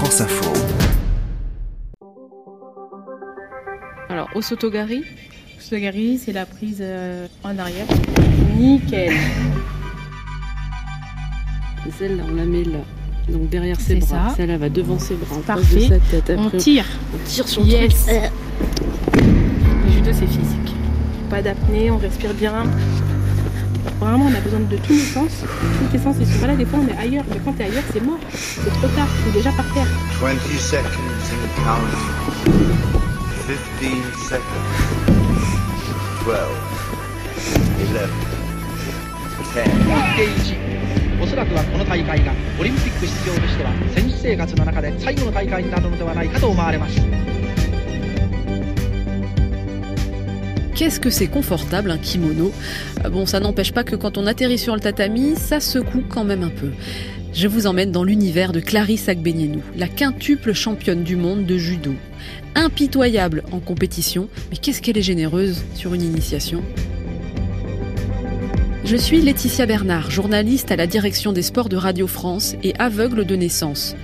[0.00, 0.52] France Info.
[4.08, 5.04] Alors, au Sotogari,
[5.58, 7.84] Sotogari, c'est la prise euh, en arrière.
[8.56, 9.12] Nickel.
[11.98, 12.78] Celle-là, on la met là.
[13.28, 14.30] Donc derrière ses C'est bras.
[14.30, 14.36] ça.
[14.36, 15.36] Celle-là va devant ses bras.
[15.46, 15.88] Parfait.
[15.88, 16.32] de sa tête.
[16.38, 16.86] On tire.
[17.14, 18.06] on tire sur le Yes.
[18.06, 18.16] truc.
[19.16, 20.74] Le judo, c'est physique.
[21.28, 22.64] Pas d'apnée, on respire bien.
[24.00, 25.30] Vraiment, on a besoin de tous les sens.
[25.42, 26.56] Tous les sens, ils sont pas là.
[26.56, 27.24] Des fois, on est ailleurs.
[27.30, 28.18] Mais quand t'es ailleurs, c'est mort.
[28.30, 29.08] C'est trop tard.
[29.24, 29.86] T'es déjà par terre.
[30.20, 30.84] 20 seconds
[31.32, 32.30] and counting.
[33.46, 34.68] 15 seconds.
[36.24, 36.36] 12.
[37.92, 38.10] 11.
[39.54, 39.64] 10.
[40.16, 40.54] ゲージ
[41.20, 47.00] おそらくはこの大会がオリンピック出場としては選手生活の中で最後の大会になるのではないかと思われます
[50.80, 52.52] Qu'est-ce que c'est confortable un kimono
[53.04, 56.24] Euh, Bon, ça n'empêche pas que quand on atterrit sur le tatami, ça secoue quand
[56.24, 56.70] même un peu.
[57.34, 61.92] Je vous emmène dans l'univers de Clarisse Agbenienou, la quintuple championne du monde de judo.
[62.54, 66.62] Impitoyable en compétition, mais qu'est-ce qu'elle est généreuse sur une initiation
[68.82, 73.26] Je suis Laetitia Bernard, journaliste à la direction des sports de Radio France et aveugle
[73.26, 73.96] de naissance.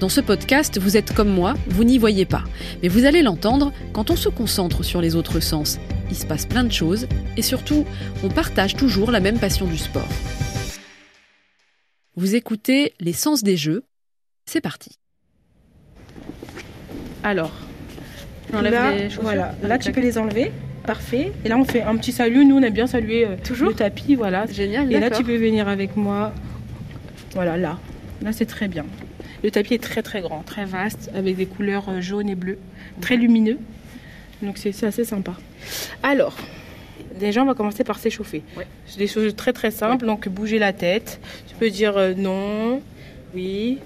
[0.00, 2.44] Dans ce podcast, vous êtes comme moi, vous n'y voyez pas.
[2.82, 5.78] Mais vous allez l'entendre quand on se concentre sur les autres sens.
[6.10, 7.84] Il se passe plein de choses et surtout,
[8.22, 10.08] on partage toujours la même passion du sport.
[12.14, 13.84] Vous écoutez Les Sens des Jeux.
[14.46, 14.98] C'est parti.
[17.22, 17.52] Alors,
[18.52, 19.54] J'enlève là, les voilà.
[19.62, 20.52] Là, tu peux les enlever.
[20.86, 21.32] Parfait.
[21.44, 22.46] Et là, on fait un petit salut.
[22.46, 24.14] Nous, on aime bien saluer euh, Toujours le tapis.
[24.14, 24.46] Voilà.
[24.46, 26.32] Génial, Et là, tu peux venir avec moi.
[27.34, 27.78] Voilà, là.
[28.22, 28.86] Là, c'est très bien.
[29.42, 32.58] Le tapis est très, très grand, très vaste, avec des couleurs euh, jaunes et bleues,
[33.00, 33.58] très lumineux.
[34.42, 35.34] Donc, c'est assez sympa.
[36.02, 36.36] Alors,
[37.18, 38.42] déjà, on va commencer par s'échauffer.
[38.56, 38.66] Ouais.
[38.86, 40.04] C'est des choses très, très simples.
[40.06, 41.20] Donc, bouger la tête.
[41.48, 42.80] Tu peux dire euh, non,
[43.34, 43.78] oui.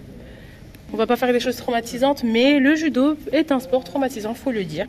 [0.92, 4.50] On va pas faire des choses traumatisantes, mais le judo est un sport traumatisant, faut
[4.50, 4.86] le dire.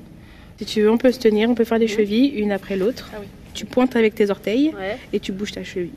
[0.58, 3.12] Si tu veux, on peut se tenir, on peut faire des chevilles, une après l'autre.
[3.14, 3.28] Ah oui.
[3.54, 4.98] Tu pointes avec tes orteils Ouais.
[5.14, 5.92] et tu bouges ta cheville.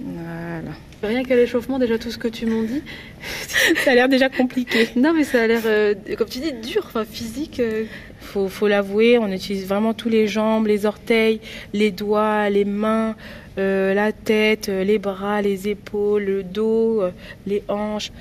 [0.00, 0.72] Voilà.
[1.02, 2.82] Rien qu'à l'échauffement, déjà tout ce que tu m'en dis.
[3.84, 4.88] Ça a l'air déjà compliqué.
[4.96, 7.58] Non, mais ça a l'air, euh, comme tu dis, dur, enfin physique.
[7.60, 7.84] euh.
[8.20, 11.40] Faut, faut l'avouer, on utilise vraiment tous les jambes, les orteils,
[11.72, 13.16] les doigts, les mains,
[13.58, 17.02] euh, la tête, euh, les bras, les épaules, le dos,
[17.46, 18.12] les hanches.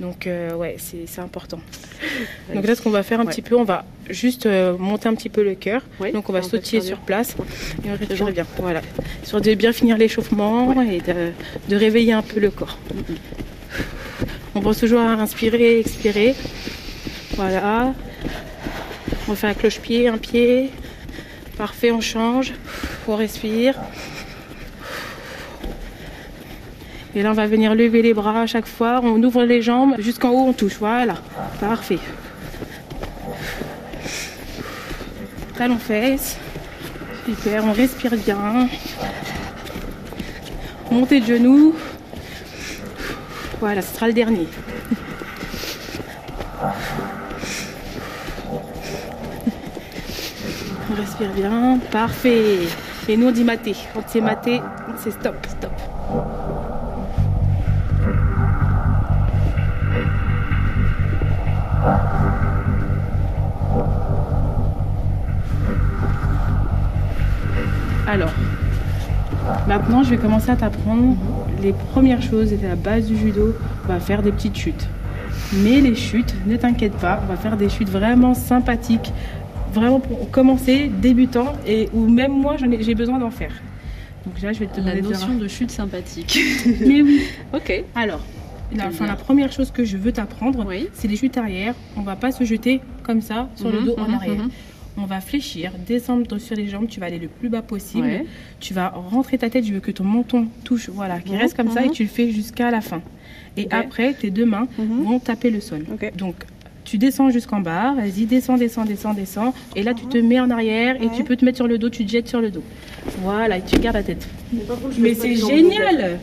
[0.00, 1.58] Donc euh, ouais, c'est important.
[2.54, 3.30] Donc là, ce qu'on va faire un Ouais.
[3.32, 5.82] petit peu, on va juste euh, monter un petit peu le cœur.
[6.12, 7.34] Donc on va sautiller sur place
[7.84, 8.30] et on respire Genre.
[8.30, 8.46] bien.
[8.58, 8.80] Voilà.
[9.24, 11.32] Sur de bien finir l'échauffement et de,
[11.68, 12.78] de réveiller un peu le corps.
[14.54, 16.34] On pense toujours à inspirer, expirer.
[17.36, 17.92] Voilà.
[19.28, 20.70] On fait un cloche-pied, un pied.
[21.56, 22.54] Parfait, on change.
[23.08, 23.74] On respire.
[27.14, 29.00] Et là, on va venir lever les bras à chaque fois.
[29.02, 29.94] On ouvre les jambes.
[29.98, 30.76] Jusqu'en haut, on touche.
[30.78, 31.14] Voilà.
[31.60, 31.98] Parfait.
[35.56, 36.36] Talons fesses.
[37.24, 38.68] Super, on respire bien.
[40.90, 41.74] Montée de genoux.
[43.60, 44.46] Voilà, ce sera le dernier.
[50.90, 51.78] On respire bien.
[51.90, 52.58] Parfait.
[53.08, 53.74] Et nous, on dit maté.
[53.94, 54.60] Quand c'est maté,
[55.02, 55.34] c'est stop.
[55.48, 55.67] Stop.
[69.88, 71.16] Maintenant, je vais commencer à t'apprendre
[71.62, 72.50] les premières choses.
[72.50, 73.54] C'est la base du judo.
[73.84, 74.86] On va faire des petites chutes.
[75.62, 79.12] Mais les chutes, ne t'inquiète pas, on va faire des chutes vraiment sympathiques,
[79.72, 83.52] vraiment pour commencer, débutant, et où même moi, j'ai besoin d'en faire.
[84.26, 86.38] Donc là, je vais te La demander de notion de chute sympathique.
[86.86, 87.22] Mais oui.
[87.54, 87.84] ok.
[87.94, 88.20] Alors,
[88.76, 90.88] la, la première chose que je veux t'apprendre, Oui.
[90.92, 91.74] c'est les chutes arrière.
[91.96, 94.34] On va pas se jeter comme ça sur le Mhm, dos en mhm, arrière.
[94.36, 94.50] mhm.
[95.00, 98.02] On va fléchir, descendre sur les jambes, tu vas aller le plus bas possible.
[98.06, 98.26] Ouais.
[98.58, 101.56] Tu vas rentrer ta tête, je veux que ton menton touche, voilà, qui Mhm, reste
[101.56, 101.92] comme ça et mhm.
[101.92, 103.00] tu le fais jusqu'à la fin.
[103.56, 105.04] Et après, tes deux mains Mhm.
[105.04, 105.84] vont taper le sol.
[106.16, 106.34] Donc,
[106.84, 109.54] tu descends jusqu'en bas, vas-y, descends, descends, descends, descends.
[109.76, 111.90] Et là, tu te mets en arrière et tu peux te mettre sur le dos,
[111.90, 112.62] tu te jettes sur le dos.
[113.22, 114.26] Voilà, et tu gardes la tête.
[114.98, 116.18] Mais c'est génial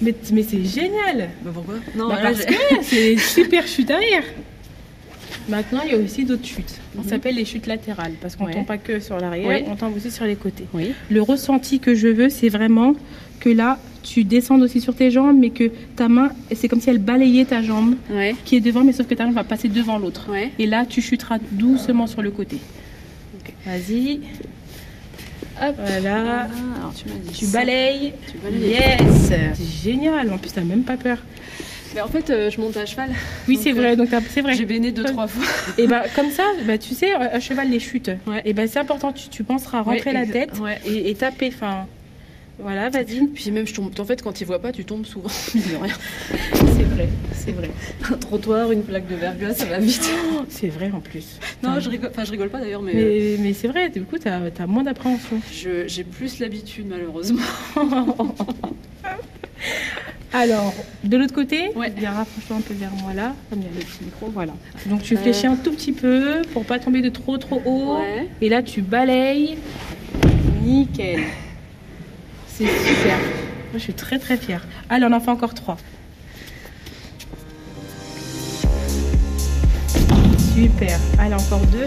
[0.00, 1.74] Mais, mais c'est génial Bah pourquoi?
[1.94, 4.24] Non, Bah, là, parce que c'est super chute arrière.
[5.48, 6.80] Maintenant, il y a aussi d'autres chutes.
[6.98, 8.52] On s'appelle les chutes latérales parce qu'on Ouais.
[8.54, 9.64] tombe pas que sur l'arrière, Ouais.
[9.68, 10.64] on tombe aussi sur les côtés.
[10.72, 10.92] Oui.
[11.10, 12.94] Le ressenti que je veux, c'est vraiment
[13.40, 16.90] que là, tu descendes aussi sur tes jambes, mais que ta main, c'est comme si
[16.90, 18.34] elle balayait ta jambe Ouais.
[18.44, 20.28] qui est devant, mais sauf que ta jambe va passer devant l'autre.
[20.58, 22.58] Et là, tu chuteras doucement sur le côté.
[23.66, 24.20] Vas-y.
[25.60, 26.48] Hop, voilà.
[26.50, 27.58] Ah, alors tu m'as dit Tu ça.
[27.58, 28.12] balayes.
[28.30, 28.70] Tu balayes.
[28.70, 30.32] Yes C'est génial.
[30.32, 31.18] En plus, t'as même pas peur.
[31.94, 33.10] Mais en fait, euh, je monte à cheval.
[33.48, 34.54] Oui, Donc, c'est euh, vrai, donc t'as- c'est vrai.
[34.54, 35.44] J'ai baigné deux, trois fois.
[35.78, 38.10] Et ben comme ça, bah, tu sais, à cheval les chutes.
[38.26, 38.40] Ouais.
[38.44, 40.78] Et ben c'est important, tu, tu penseras rentrer Ouais, la tête ouais.
[40.86, 41.48] et, et taper.
[41.54, 41.86] Enfin,
[42.58, 43.26] voilà, vas-y.
[43.34, 43.90] Puis même, je tombe.
[43.98, 45.28] En fait, quand ils voient pas, tu tombes souvent.
[45.54, 45.94] Rien.
[46.76, 47.70] C'est vrai, c'est vrai.
[48.10, 50.10] Un trottoir, une plaque de verglas, ça va vite.
[50.48, 51.38] C'est vrai en plus.
[51.62, 52.10] Non, je rigole.
[52.10, 54.82] Enfin, je rigole pas d'ailleurs, mais, Mais, mais c'est vrai, du coup, t'as as moins
[54.82, 55.40] d'appréhension.
[55.52, 57.42] j'ai plus l'habitude malheureusement.
[60.34, 60.72] Alors,
[61.04, 61.90] de l'autre côté, Ouais.
[61.90, 64.54] bien rapproche-toi un peu vers moi là, comme il y a le petit micro, voilà.
[64.86, 65.18] Donc tu Euh.
[65.18, 67.98] fléchis un tout petit peu pour pas tomber de trop trop haut.
[67.98, 68.28] Ouais.
[68.40, 69.58] Et là, tu balayes.
[70.62, 71.20] Nickel.
[72.46, 73.18] C'est super.
[73.18, 74.66] Moi, je suis très très fière.
[74.88, 75.76] Allez, on en fait encore trois.
[80.54, 80.98] Super.
[81.18, 81.86] Allez, encore deux.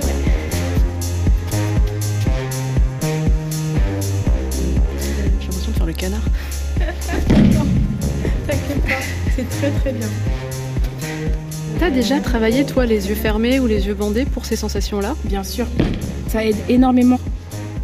[5.39, 6.21] J'ai l'impression de faire le canard.
[8.47, 9.01] T'inquiète pas.
[9.35, 10.07] C'est très très bien.
[11.79, 15.15] T'as déjà travaillé toi les yeux fermés ou les yeux bandés pour ces sensations-là?
[15.25, 15.65] Bien sûr.
[16.27, 17.19] Ça aide énormément.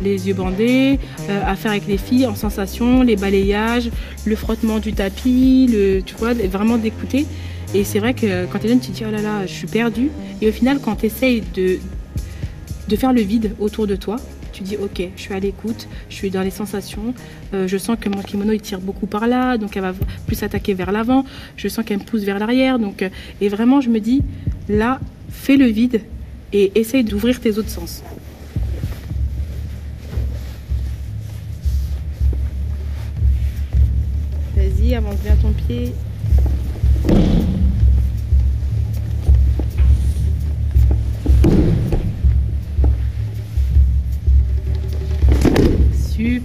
[0.02, 1.00] Les yeux bandés,
[1.30, 3.92] euh, à faire avec les filles en sensation, les balayages,
[4.26, 7.28] le frottement du tapis, le, tu vois, vraiment d'écouter.
[7.76, 9.52] Et c'est vrai que quand tu es jeune, tu te dis oh là là, je
[9.52, 10.10] suis perdue.
[10.42, 11.78] Et au final, quand tu essayes de,
[12.88, 14.16] de faire le vide autour de toi,
[14.52, 17.14] tu dis ok, je suis à l'écoute, je suis dans les sensations,
[17.54, 19.94] euh, je sens que mon kimono il tire beaucoup par là, donc elle va
[20.28, 21.26] plus s'attaquer vers l'avant,
[21.58, 23.10] je sens qu'elle me pousse vers l'arrière, donc euh,
[23.40, 24.22] et vraiment je me dis
[24.70, 25.00] là,
[25.30, 26.02] fais le vide
[26.54, 28.04] et essaye d'ouvrir tes autres sens.
[34.56, 35.94] Vas-y, avance bien ton pied.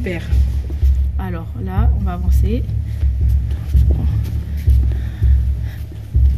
[0.06, 0.22] Super.
[1.18, 2.62] Alors là, on va avancer.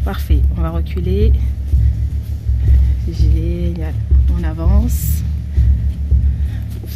[0.07, 0.39] Parfait.
[0.57, 1.35] On va reculer.
[3.07, 3.93] Génial.
[4.39, 5.23] On avance.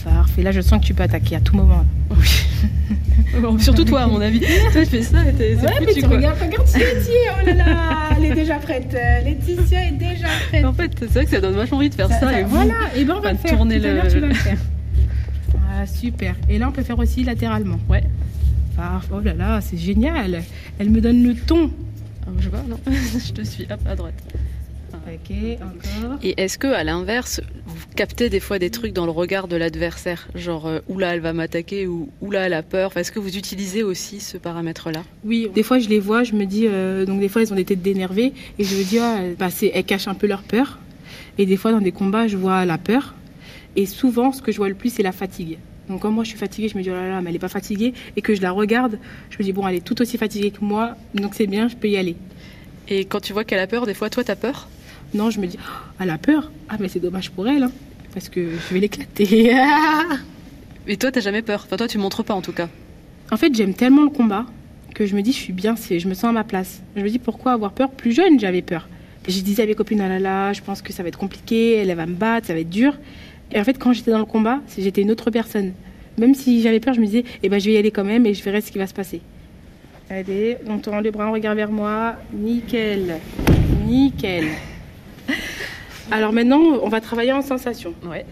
[0.03, 0.43] Parfait.
[0.43, 1.85] Là, je sens que tu peux attaquer à tout moment.
[3.59, 4.41] Surtout toi, à mon avis.
[4.41, 6.17] toi, tu fais ça et t'es Ouais, mais foutu, tu quoi.
[6.17, 8.95] regardes, regarde Laetitia, oh là là, elle est déjà prête.
[8.95, 10.65] Euh, Laetitia est déjà prête.
[10.65, 12.41] En fait, c'est vrai que ça donne vachement envie de faire ça.
[12.41, 13.57] et vous, voilà, et ben on va va le faire.
[13.57, 14.57] tourner Tout à le- l'heure, tu vas le faire.
[15.83, 16.37] Ah, super.
[16.49, 17.81] Et là, on peut faire aussi latéralement.
[17.89, 18.05] Ouais.
[18.79, 20.45] Ah, oh là là, c'est génial.
[20.79, 21.73] Elle me donne le ton.
[22.25, 22.79] Ah, je pas, non.
[22.87, 24.15] je te suis, hop, à droite.
[24.93, 26.19] Ok, encore.
[26.23, 29.57] Et est-ce que, à l'inverse, vous captez des fois des trucs dans le regard de
[29.57, 30.29] l'adversaire?
[30.37, 32.87] Genre, euh, oula, elle va m'attaquer ou oula, elle a peur?
[32.87, 35.03] Enfin, est-ce que vous utilisez aussi ce paramètre-là?
[35.25, 37.57] Oui, des fois je les vois, je me dis, euh, donc des fois elles ont
[37.57, 40.79] des têtes d'énervées et je me dis, ah, bah, elles cachent un peu leur peur.
[41.39, 43.15] Et des fois dans des combats, je vois la peur.
[43.75, 45.59] Et souvent, ce que je vois le plus, c'est la fatigue.
[45.89, 47.39] Donc quand moi je suis fatiguée, je me dis, oh là là, mais elle n'est
[47.39, 47.95] pas fatiguée.
[48.17, 48.99] Et que je la regarde,
[49.31, 51.77] je me dis, bon, elle est tout aussi fatiguée que moi, donc c'est bien, je
[51.77, 52.17] peux y aller.
[52.89, 54.69] Et quand tu vois qu'elle a peur, des fois, toi, t'as peur?
[55.15, 56.51] Non, je me dis, oh, elle a peur.
[56.69, 57.73] Ah, mais c'est dommage pour elle, hein,
[58.15, 59.55] parce que je vais l'éclater.
[60.89, 61.63] Et toi, t'as jamais peur?
[61.67, 62.69] Enfin, toi, tu montres pas en tout cas.
[63.31, 64.47] En fait, j'aime tellement le combat
[64.95, 66.83] que je me dis, je suis bien, je me sens à ma place.
[66.97, 67.91] Je me dis, pourquoi avoir peur?
[67.91, 68.89] Plus jeune, j'avais peur.
[69.29, 71.77] Je disais à mes copines, ah là là, je pense que ça va être compliqué,
[71.77, 72.95] elle, elle va me battre, ça va être dur.
[73.55, 75.73] Et en fait, quand j'étais dans le combat, j'étais une autre personne.
[76.19, 78.27] Même si j'avais peur, je me disais, eh ben, je vais y aller quand même
[78.27, 79.21] et je verrai ce qui va se passer.
[80.11, 82.17] Allez, on tend les bras, on regarde vers moi.
[82.35, 83.17] Nickel.
[83.87, 84.45] Nickel.
[86.11, 87.95] Alors maintenant, on va travailler en sensation.
[88.05, 88.27] Ouais.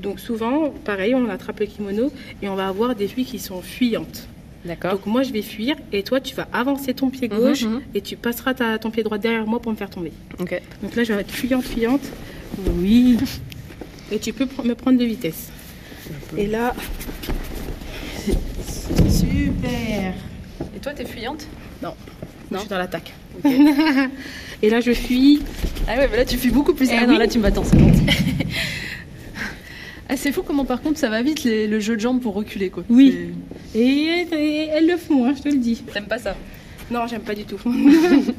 [0.00, 2.10] Donc souvent, pareil, on attrape le kimono
[2.42, 4.28] et on va avoir des filles qui sont fuyantes.
[4.64, 4.92] D'accord.
[4.92, 7.80] Donc moi je vais fuir et toi tu vas avancer ton pied gauche Mhm, mhm.
[7.94, 10.12] et tu passeras ta- ton pied droit derrière moi pour me faire tomber.
[10.40, 10.60] Ok.
[10.82, 12.00] Donc là je vais être fuyante, fuyante.
[12.78, 13.16] Oui.
[14.12, 15.48] Et tu peux pr- me prendre de vitesse.
[16.36, 16.74] Et là,
[19.08, 20.14] super.
[20.74, 21.46] Et toi, t'es fuyante?
[21.82, 21.90] Non,
[22.50, 22.58] Non?
[22.58, 23.12] Je suis dans l'attaque.
[24.62, 25.42] et là je fuis.
[25.88, 26.88] Ah ouais, bah là, tu fuis beaucoup plus.
[26.90, 27.18] Eh Ah non, oui.
[27.18, 28.06] là, tu m'attends, c'est gentil.
[30.08, 32.34] ah, c'est fou comment, par contre, ça va vite les- le jeu de jambes pour
[32.34, 32.84] reculer, quoi.
[32.88, 33.14] Oui.
[33.74, 33.80] Et,
[34.32, 35.82] et elles le font, hein, je te le dis.
[35.86, 36.36] C'est- T'aimes pas ça?
[36.90, 37.58] Non, j'aime pas du tout.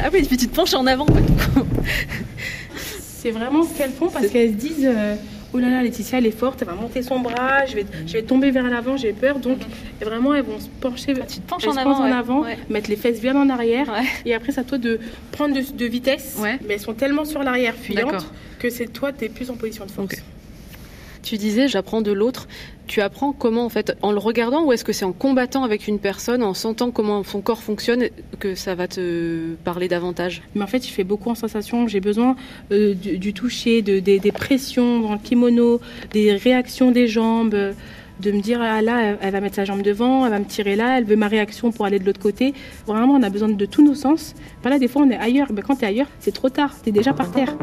[0.00, 1.20] Ah oui, et puis tu te penches en avant, quoi.
[3.20, 5.16] C'est vraiment ce qu'elles font parce qu'elles se disent euh,
[5.52, 8.12] Oh là là, Laetitia, elle est forte, elle va monter son bras, je vais, je
[8.12, 9.38] vais tomber vers l'avant, j'ai peur.
[9.38, 9.56] Donc,
[10.00, 12.00] et vraiment, elles vont se pencher, Ah, tu te penches elles en se avant, penchent
[12.00, 12.12] en ouais.
[12.12, 12.58] avant, Ouais.
[12.68, 13.88] mettre les fesses bien en arrière.
[13.88, 14.04] Ouais.
[14.26, 15.00] Et après, c'est à toi de
[15.32, 16.36] prendre de, de vitesse.
[16.42, 18.26] Mais elles sont tellement sur l'arrière, fuyantes, D'accord.
[18.58, 20.14] que c'est toi, tu es plus en position de force.
[21.22, 22.48] Tu disais, j'apprends de l'autre.
[22.86, 25.88] Tu apprends comment, en fait, en le regardant ou est-ce que c'est en combattant avec
[25.88, 28.04] une personne, en sentant comment son corps fonctionne,
[28.38, 30.42] que ça va te parler davantage?
[30.54, 31.86] Mais en fait, je fais beaucoup en sensation.
[31.86, 32.36] J'ai besoin
[32.72, 35.80] euh, du, toucher, de, des, pressions dans le kimono,
[36.12, 37.74] des réactions des jambes.
[38.20, 40.74] de me dire ah là, elle va mettre sa jambe devant, elle va me tirer
[40.74, 42.52] là, elle veut ma réaction pour aller de l'autre côté.
[42.86, 44.34] Vraiment, on a besoin de tous nos sens.
[44.62, 45.48] Voilà, des fois, on est ailleurs.
[45.52, 47.54] Mais quand tu es ailleurs, c'est trop tard, tu es déjà par terre.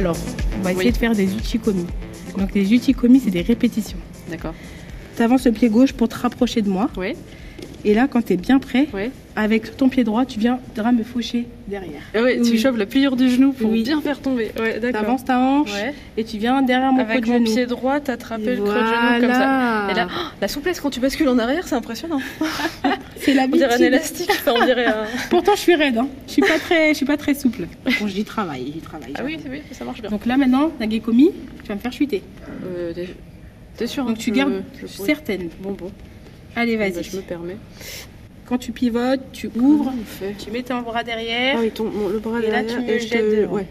[0.00, 0.16] Alors,
[0.58, 0.92] on va essayer Oui.
[0.92, 1.84] de faire des uchikomi.
[2.38, 3.98] Donc les uchikomi, c'est des répétitions.
[4.30, 4.54] D'accord.
[5.14, 6.88] Tu avances le pied gauche pour te rapprocher de moi.
[6.96, 7.14] Ouais.
[7.84, 9.10] Et là, quand tu es bien prêt, Ouais.
[9.36, 12.02] avec ton pied droit, tu viendras me faucher derrière.
[12.14, 12.58] Ah ouais, tu Oui.
[12.58, 13.82] chopes la pliure du genou pour Oui.
[13.84, 14.50] bien faire tomber.
[14.60, 15.94] Ouais, Tu avances ta hanche Ouais.
[16.16, 18.74] et tu viens derrière mon Avec creux de mon pied droit, t'attrapes Et le creux
[18.74, 19.88] de genou comme ça.
[19.90, 22.20] Et là, oh, la souplesse quand tu bascules en arrière, c'est impressionnant.
[23.16, 25.04] c'est la On dirait un élastique, enfin, on dirait un...
[25.30, 25.96] Pourtant, je suis raide.
[25.98, 26.08] Hein.
[26.26, 27.66] Je suis pas très, je suis pas très souple.
[28.00, 29.12] Bon, j'y travaille, j'y travaille.
[29.18, 30.10] Ah oui, oui, ça marche bien.
[30.10, 31.30] Donc là, maintenant, Nagekomi,
[31.62, 32.22] tu vas me faire chuter.
[32.66, 35.48] Euh, t'es- sûr Donc hein, tu que gardes, je je suis pourrais- certaine.
[35.62, 35.90] Bon, bon.
[36.56, 37.02] Allez, Bah, vas-y.
[37.04, 37.56] je me permets.
[38.46, 39.92] Quand tu pivotes, tu ouvres,
[40.38, 41.56] tu mets ton bras derrière.
[41.58, 43.36] Ah oui, ton, le bras Et là, derrière tu me et je jettes te...
[43.42, 43.52] devant.
[43.54, 43.66] Ouais.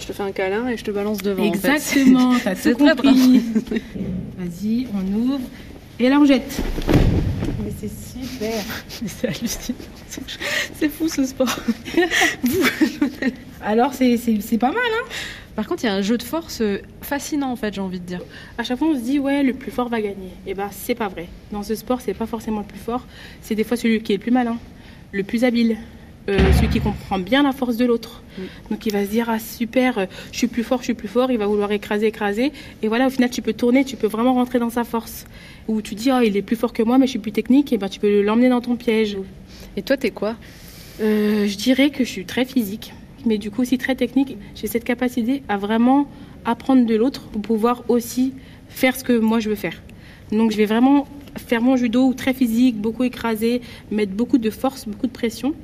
[0.00, 1.42] Je te fais un câlin et je te balance devant.
[1.46, 1.68] en fait.
[1.68, 3.40] Exactement, t'as tout compris.
[4.38, 5.40] Vas-y, on ouvre.
[6.00, 6.60] Et là, on jette.
[7.64, 8.64] Mais c'est super.
[9.02, 9.78] Mais c'est hallucinant.
[10.78, 11.54] C'est fou ce sport.
[13.60, 14.16] Alors, c'est
[14.58, 15.08] pas mal, hein
[15.58, 17.98] Par contre, il y a un jeu de force euh, fascinant en fait, j'ai envie
[17.98, 18.20] de dire.
[18.58, 20.30] À chaque fois, on se dit, ouais, le plus fort va gagner.
[20.46, 21.26] Et ben, c'est pas vrai.
[21.50, 23.04] Dans ce sport, c'est pas forcément le plus fort.
[23.42, 24.56] C'est des fois celui qui est le plus malin,
[25.10, 25.76] le plus habile,
[26.28, 28.22] euh, celui qui comprend bien la force de l'autre.
[28.38, 28.44] Oui.
[28.70, 31.08] Donc, il va se dire, ah super, euh, je suis plus fort, je suis plus
[31.08, 31.32] fort.
[31.32, 32.52] Il va vouloir écraser, écraser.
[32.84, 35.26] Et voilà, au final, tu peux tourner, tu peux vraiment rentrer dans sa force.
[35.66, 37.72] Ou tu dis, oh, il est plus fort que moi, mais je suis plus technique.
[37.72, 39.18] Et ben, tu peux l'emmener dans ton piège.
[39.76, 40.36] Et toi, t'es quoi?
[41.00, 42.92] Euh, je dirais que je suis très physique,
[43.26, 44.36] mais du coup aussi très technique.
[44.54, 46.06] J'ai cette capacité à vraiment
[46.44, 48.34] apprendre de l'autre pour pouvoir aussi
[48.68, 49.82] faire ce que moi je veux faire.
[50.30, 51.06] Donc je vais vraiment
[51.36, 55.54] faire mon judo très physique, beaucoup écrasé, mettre beaucoup de force, beaucoup de pression.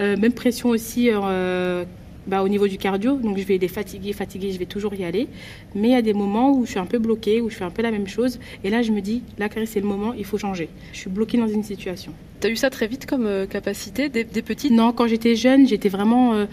[0.00, 1.84] Euh, même pression aussi euh,
[2.28, 3.16] bah, au niveau du cardio.
[3.16, 5.26] Donc je vais les fatiguer, fatiguer, je vais toujours y aller.
[5.74, 7.64] Mais il y a des moments où je suis un peu bloquée, où je fais
[7.64, 8.38] un peu la même chose.
[8.62, 10.68] Et là je me dis, là c'est le moment, il faut changer.
[10.92, 12.12] Je suis bloquée dans une situation.
[12.38, 14.70] T'as eu ça très vite comme euh, capacité, des, des petites?
[14.70, 16.34] Non, quand j'étais jeune, j'étais vraiment.
[16.34, 16.46] euh,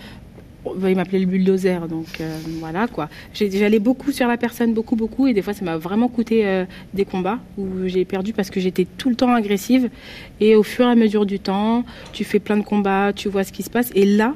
[0.77, 3.08] bah, il m'appelait le bulldozer, donc euh, voilà quoi.
[3.36, 6.65] J'allais beaucoup sur la personne, beaucoup, beaucoup, et des fois ça m'a vraiment coûté euh,
[6.96, 9.91] des combats où j'ai perdu parce que j'étais tout le temps agressive.
[10.39, 13.44] Et au fur et à mesure du temps, tu fais plein de combats, tu vois
[13.44, 14.34] ce qui se passe, et là,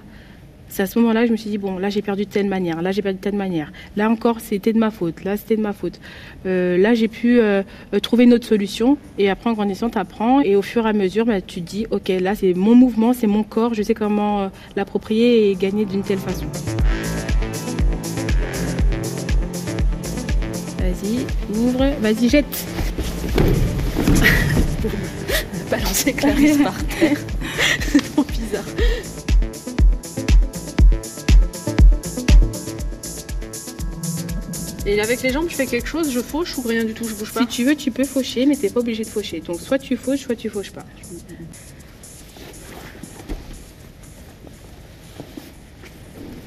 [0.70, 2.48] c'est à ce moment-là que je me suis dit bon, là j'ai perdu de telle
[2.48, 5.58] manière, là j'ai perdu de telle manière, là encore c'était de ma faute, là c'était
[5.58, 6.00] de ma faute.
[6.46, 9.98] Euh, là j'ai pu euh, euh, trouver une autre solution, et après en grandissant, tu
[9.98, 12.76] apprends, et au fur et à mesure, bah, tu te dis ok, là c'est mon
[12.76, 16.46] mouvement, c'est mon corps, je sais comment l'approprier et gagner d'une telle façon.
[20.80, 21.26] Vas-y,
[21.58, 22.46] ouvre, vas-y, jette.
[25.70, 27.18] balancer Clarisse par terre.
[27.82, 28.64] C'est trop bizarre.
[34.92, 37.14] Et avec les jambes, je fais quelque chose, je fauche ou rien du tout, je
[37.14, 39.40] bouge pas Si tu veux, tu peux faucher, mais t'es pas obligé de faucher.
[39.40, 40.86] Donc soit tu fauches, soit tu fauches pas.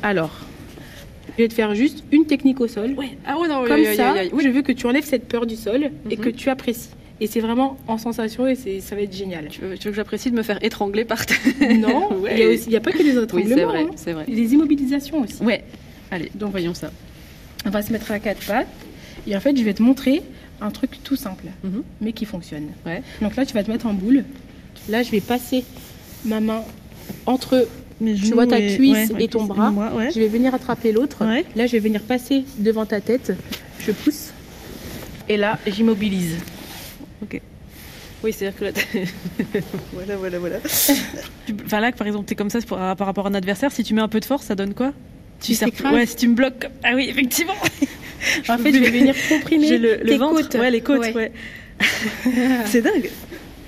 [0.02, 0.32] Alors,
[1.38, 2.94] je vais te faire juste une technique au sol.
[2.96, 3.16] Ouais.
[3.26, 5.56] Ah ouais, non, Comme oui, ça, oui, je veux que tu enlèves cette peur du
[5.56, 6.24] sol et Mhm.
[6.24, 6.90] que tu apprécies.
[7.20, 9.46] Et c'est vraiment en sensation et ça va être génial.
[9.48, 11.38] Tu veux, tu veux que j'apprécie de me faire étrangler par terre
[11.78, 12.34] Non, Ouais.
[12.36, 13.54] il a n'y a, pas que Oui, étranglements.
[13.54, 13.86] c'est vrai,
[14.18, 14.24] hein.
[14.24, 14.24] vrai.
[14.26, 15.40] Des immobilisations aussi.
[15.40, 15.62] Ouais.
[16.10, 16.90] Allez, donc voyons ça.
[17.66, 18.66] On va se mettre à quatre pattes.
[19.26, 20.22] Et en fait, je vais te montrer
[20.60, 21.82] un truc tout simple, Mhm.
[22.00, 22.68] mais qui fonctionne.
[22.86, 23.02] Ouais.
[23.20, 24.24] Donc là, tu vas te mettre en boule.
[24.88, 25.64] Là, je vais passer
[26.24, 26.62] ma main
[27.26, 27.68] entre
[28.00, 29.72] tu vois ta cuisse et ton bras.
[30.12, 31.24] Je vais venir attraper l'autre.
[31.54, 33.32] Là, je vais venir passer devant ta tête.
[33.80, 34.30] Je pousse.
[35.28, 36.36] Et là, j'immobilise.
[38.24, 38.70] Oui, c'est-à-dire que là,
[39.92, 40.56] Voilà, voilà, voilà.
[41.46, 43.72] Tu- Enfin là, par exemple, t'es comme ça par rapport à un adversaire.
[43.72, 44.92] Si tu mets un peu de force, ça donne quoi?
[45.42, 45.92] Tu t'écrases.
[45.92, 46.68] Ouais, si tu me bloques.
[46.84, 47.54] Ah oui, effectivement.
[48.48, 50.42] En fait, je vais venir comprimer le, le tes ventre.
[50.42, 50.54] côtes.
[50.54, 51.00] Ouais, les côtes.
[51.00, 51.12] Ouais.
[51.12, 51.32] Ouais.
[52.66, 53.10] c'est dingue.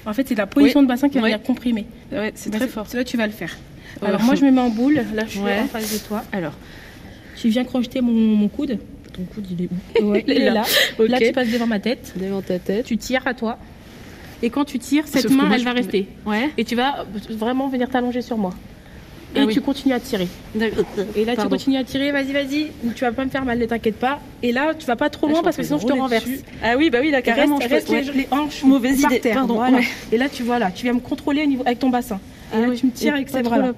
[0.06, 1.86] En fait, c'est la position de bassin qui va venir comprimer.
[2.12, 2.86] ouais, c'est Bah, très fort.
[2.94, 3.56] Là, tu vas le faire.
[4.00, 5.00] Alors, moi, je me mets en boule.
[5.12, 6.22] Là, je suis en face de toi.
[6.32, 6.52] Alors,
[7.36, 8.78] Tu viens crocheter mon, mon coude.
[9.12, 9.68] Ton coude, il est
[10.02, 10.62] où Ouais, il est là.
[11.00, 12.12] Là, tu passes devant ma tête.
[12.14, 12.84] devant ta tête.
[12.86, 13.58] Tu tires à toi.
[14.40, 16.06] Et quand tu tires, cette Sauf main, elle va rester.
[16.26, 16.50] Ouais.
[16.56, 18.54] Et tu vas vraiment venir t'allonger sur moi.
[19.34, 19.52] Et Ah oui.
[19.54, 20.28] tu continues à tirer.
[20.54, 21.42] Et là, Pardon.
[21.42, 22.70] tu continues à tirer, vas-y, vas-y.
[22.94, 24.20] Tu vas pas me faire mal, ne t'inquiète pas.
[24.42, 26.24] Et là, tu vas pas trop loin parce que sinon je te renverse.
[26.24, 26.40] dessus.
[26.62, 27.58] Ah oui, bah oui, là, carrément.
[27.60, 29.78] je reste les, hanches Mauvaise par idée, terre, pardon, voilà.
[29.78, 29.84] ouais.
[30.12, 32.20] Et là, tu vois là, tu viens me contrôler au niveau avec ton bassin.
[32.52, 32.76] Et Ah là, oui.
[32.78, 33.48] tu me tires Et avec ces là.
[33.50, 33.74] Voilà.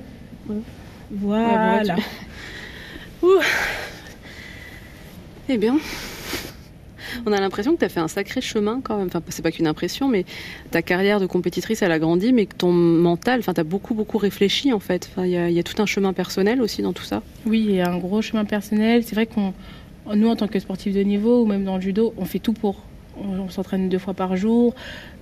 [1.10, 1.96] voilà,
[5.48, 5.76] Eh bien,
[7.26, 9.08] on a l'impression que tu as fait un sacré chemin quand même.
[9.08, 10.24] Enfin, c'est pas qu'une impression, mais
[10.70, 13.94] ta carrière de compétitrice, elle a grandi, mais que ton mental, enfin, tu as beaucoup,
[13.94, 15.10] beaucoup réfléchi en fait.
[15.18, 17.22] Il y, a- tout un chemin personnel aussi dans tout ça.
[17.44, 19.02] Oui, il y a un gros chemin personnel.
[19.04, 19.52] C'est vrai qu'on,
[20.14, 22.52] nous, en tant que sportifs de niveau ou même dans le judo, on fait tout
[22.52, 22.82] pour.
[23.20, 24.74] On, on s'entraîne deux fois par jour,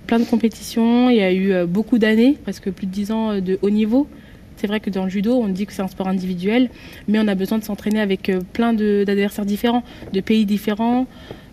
[0.05, 1.09] plein de compétitions.
[1.09, 3.69] Il y a eu euh, beaucoup d'années, presque plus de dix ans euh, de haut
[3.71, 4.07] niveau.
[4.57, 6.69] C'est vrai que dans le judo, on dit que c'est un sport individuel,
[7.07, 9.83] mais on a besoin de s'entraîner avec euh, plein d'adversaires différents,
[10.13, 11.07] de pays différents,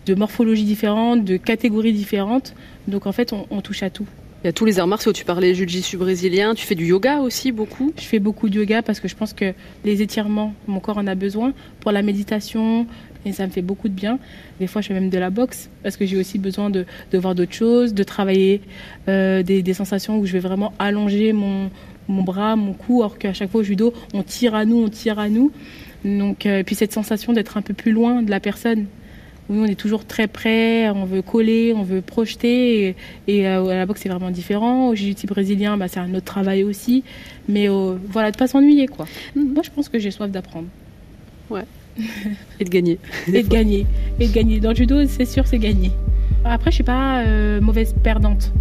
[0.05, 2.53] de morphologies différentes, de catégories différentes.
[2.87, 4.05] Donc en fait, on, on touche à tout.
[4.43, 5.13] Il y a tous les arts martiaux.
[5.13, 7.93] Tu parlais jiu-jitsu brésilien, tu fais du yoga aussi beaucoup?
[7.97, 9.53] Je fais beaucoup de yoga parce que je pense que
[9.85, 12.85] les étirements, mon corps en a besoin pour la méditation
[13.25, 14.19] et ça me fait beaucoup de bien.
[14.59, 17.17] Des fois, je fais même de la boxe parce que j'ai aussi besoin de, de
[17.17, 18.59] voir d'autres choses, de travailler
[19.07, 21.69] euh, des, des sensations où je vais vraiment allonger mon,
[22.09, 24.89] mon bras, mon cou, alors qu'à chaque fois au judo, on tire à nous, on
[24.89, 25.53] tire à nous.
[26.03, 28.87] Donc, euh, et puis cette sensation d'être un peu plus loin de la personne.
[29.49, 32.87] Où nous, on est toujours très près, on veut coller, on veut projeter.
[32.87, 32.95] Et,
[33.27, 34.89] et, euh, à la boxe, c'est vraiment différent.
[34.89, 37.03] Au jiu-jitsu brésilien, bah, c'est un autre travail aussi.
[37.49, 39.05] Mais euh, voilà, de pas s'ennuyer, quoi.
[39.35, 40.67] Moi, je pense que j'ai soif d'apprendre.
[42.59, 42.99] Et de gagner.
[43.27, 43.85] Et de gagner.
[44.19, 44.59] Et de gagner.
[44.59, 45.91] Dans le judo, c'est sûr, c'est gagner.
[46.43, 48.51] Après, je suis pas euh, mauvaise perdante.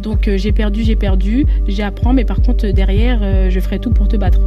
[0.00, 1.46] Donc, euh, j'ai perdu, j'ai perdu.
[1.68, 4.40] J'apprends, mais par contre, derrière, je ferai tout pour te battre.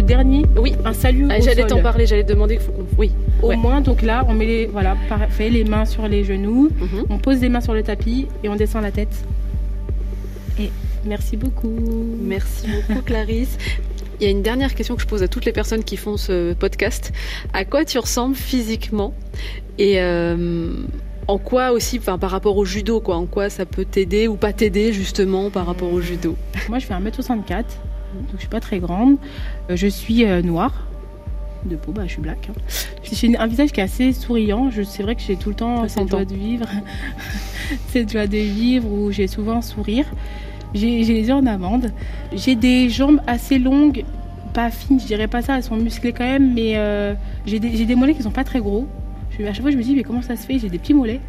[0.00, 0.72] Le dernier, Oui.
[0.86, 2.86] un salut Ah, j'allais t'en parler, j'allais demander qu'il faut qu'on.
[2.96, 3.10] Oui.
[3.42, 3.56] Au Ouais.
[3.56, 7.04] moins, donc là, on met les, voilà, parfait, les mains sur les genoux, Mhm.
[7.10, 9.12] on pose les mains sur le tapis et on descend la tête.
[10.58, 10.70] Et
[11.04, 11.76] merci beaucoup.
[12.22, 13.58] Merci beaucoup, Clarisse.
[14.20, 16.16] Il y a une dernière question que je pose à toutes les personnes qui font
[16.16, 17.12] ce podcast.
[17.52, 19.12] À quoi tu ressembles physiquement
[19.76, 20.72] Et euh,
[21.28, 24.36] en quoi aussi, enfin, par rapport au judo, quoi, en quoi ça peut t'aider ou
[24.36, 26.36] pas t'aider justement par rapport au judo?
[26.70, 27.64] Moi, je fais 1m64,
[28.14, 29.16] donc je suis pas très grande.
[29.70, 30.86] Euh, Je suis euh, noire.
[31.66, 32.48] De peau, bah, je suis black.
[32.50, 32.54] hein.
[33.12, 34.70] J'ai un visage qui est assez souriant.
[34.84, 36.66] C'est vrai que j'ai tout le temps cette joie de vivre.
[37.88, 40.06] cette joie de vivre où j'ai souvent un sourire.
[40.72, 41.92] J'ai les yeux en amande.
[42.32, 44.04] J'ai des jambes assez longues,
[44.54, 47.12] pas fines, je dirais pas ça, elles sont musclées quand même, mais euh,
[47.44, 48.86] j'ai des, mollets qui sont pas très gros.
[49.36, 50.58] Je, à chaque fois, je me dis, mais comment ça se fait?
[50.58, 51.20] J'ai des petits mollets,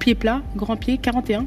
[0.00, 1.46] pieds plats, grands pieds, 41,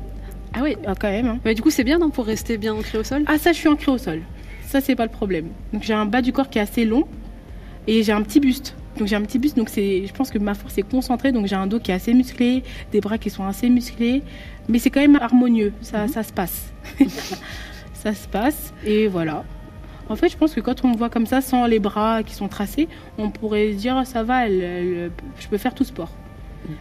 [0.53, 0.75] Ah oui.
[0.87, 1.27] ah, quand même.
[1.27, 1.39] hein.
[1.45, 3.23] Mais du coup, c'est bien non pour rester bien ancré au sol?
[3.27, 4.21] Ah ça je suis ancrée au sol.
[4.67, 5.47] Ça c'est pas le problème.
[5.73, 7.05] Donc j'ai un bas du corps qui est assez long
[7.87, 8.75] et j'ai un petit buste.
[8.97, 11.45] Donc j'ai un petit buste donc c'est je pense que ma force est concentrée donc
[11.47, 14.23] j'ai un dos qui est assez musclé, des bras qui sont assez musclés
[14.67, 15.71] mais c'est quand même harmonieux.
[15.81, 16.73] Ça ça se passe.
[17.93, 19.43] ça se passe et voilà.
[20.09, 22.33] En fait, je pense que quand on me voit comme ça, sans les bras qui
[22.33, 26.11] sont tracés, on pourrait se dire ça va, elle- elle- je peux faire tout sport.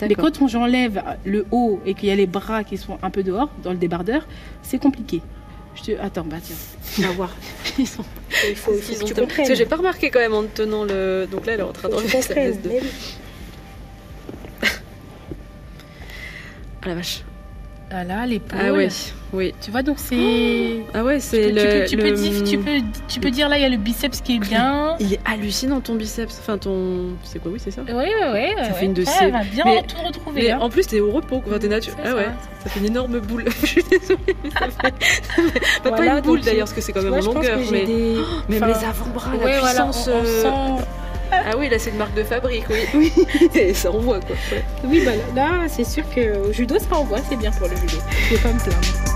[0.00, 3.22] Mais quand j'enlève le haut et qu'il y a les bras qui sont un peu
[3.24, 4.26] dehors, dans le débardeur,
[4.62, 5.22] c'est compliqué.
[5.76, 5.98] Je.
[6.00, 6.56] Attends, bah tiens,
[6.98, 7.36] on va voir.
[7.78, 8.04] Ils sont-
[8.48, 9.26] Il faut, ont.
[9.26, 11.26] Parce que j'ai pas remarqué quand même en te tenant le.
[11.30, 12.70] Donc là, elle est en train d'enlever sa veste de.
[16.82, 17.22] Ah la vache.
[17.88, 18.58] Ah là, l'épaule.
[18.60, 18.88] Ah ouais.
[19.32, 19.54] Oui.
[19.60, 20.80] Tu vois, donc c'est.
[20.92, 21.86] Ah ouais, c'est peux, le.
[21.86, 22.70] tu, peux, tu, peux le- dire, tu, peux,
[23.06, 24.96] tu peux dire là, il y a le biceps qui est bien.
[24.98, 26.36] Il est hallucinant ton biceps.
[26.40, 27.10] Enfin ton.
[27.22, 27.82] C'est quoi Oui, c'est ça?
[27.86, 28.64] Oui, oui, oui.
[28.64, 30.42] Ça fait une de Ah, ces- va bien Mais- tout retrouver.
[30.42, 30.58] Mais hein.
[30.60, 31.58] en plus, t'es au repos, quoi.
[31.60, 31.94] T'es nature.
[32.04, 32.26] Ah ouais.
[32.64, 33.44] Ça fait une énorme boule.
[33.62, 34.18] Je suis désolée.
[34.42, 34.94] mais Ça fait...
[35.84, 37.58] Bah, Voilà, pas une boule d'ailleurs, parce que c'est quand même en longueur.
[37.70, 38.16] Mais des.
[38.48, 40.08] même enfin, les avant-bras, la Ouais, voilà, puissance.
[40.08, 40.84] on- on euh, sent-
[41.48, 43.12] Ah oui, là, c'est une marque de fabrique, oui.
[43.54, 44.34] Et ça envoie, quoi.
[44.50, 44.64] Ouais.
[44.82, 47.76] Oui, bah là, là, c'est sûr que au judo, ça envoie, c'est bien pour le
[47.76, 47.98] judo.
[48.28, 49.06] Je vais pas me plaindre.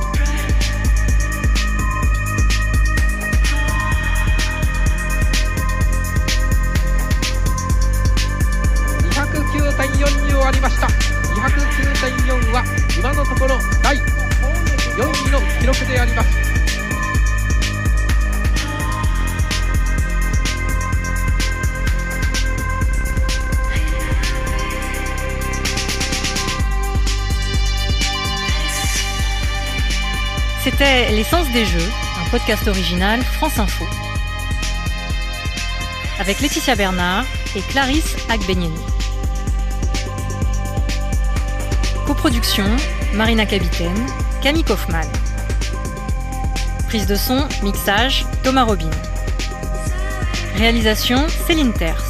[16.13, 16.40] 209
[30.81, 31.91] C'était L'essence des jeux,
[32.25, 33.85] un podcast original France Info.
[36.19, 38.81] Avec Laetitia Bernard et Clarisse Agbenienou.
[42.07, 42.65] Coproduction,
[43.13, 44.07] Marina Capitaine,
[44.41, 45.07] Camille Kaufmann.
[46.89, 48.89] Prise de son, mixage, Thomas Robin.
[50.57, 52.10] Réalisation, Céline Terce.